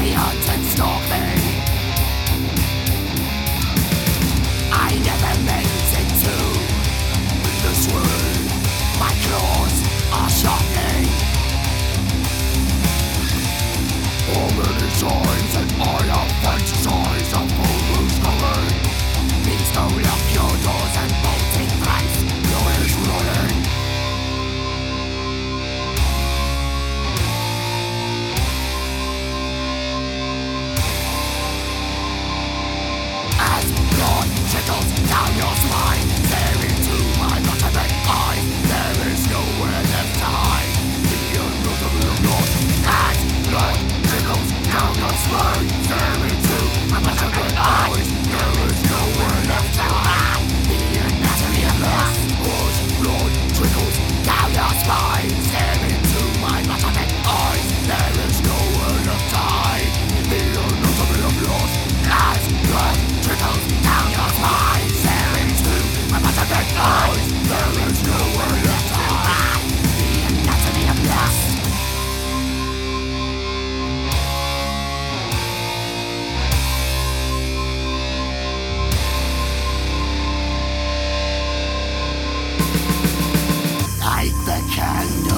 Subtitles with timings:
[0.00, 0.49] be on
[84.00, 85.29] Light the candle.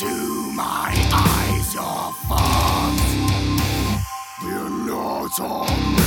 [0.00, 3.14] Into my eyes, your thoughts.
[4.42, 6.05] You're not all